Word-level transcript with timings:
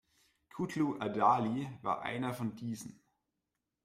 Kutlu 0.49 0.97
Adali 0.99 1.69
war 1.83 2.01
einer 2.01 2.33
von 2.33 2.55
diesen. 2.55 2.99